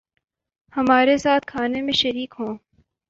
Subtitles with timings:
[0.73, 2.57] ہمارے ساتھ کھانے میں شریک ہوں